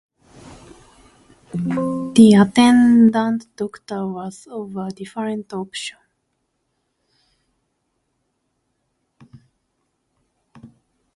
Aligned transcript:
The 1.53 2.33
attendant 2.43 3.55
doctor 3.55 4.07
was 4.07 4.47
of 4.49 4.75
a 4.75 4.89
different 4.89 5.53
opinion. 5.53 6.01